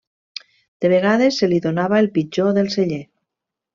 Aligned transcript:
De 0.85 0.91
vegades 0.93 1.37
se 1.41 1.49
li 1.51 1.59
donava 1.67 1.99
el 2.05 2.11
pitjor 2.17 2.59
del 2.59 2.73
celler. 2.77 3.03